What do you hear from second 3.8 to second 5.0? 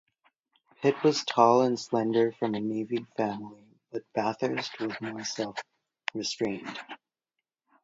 but Bathurst was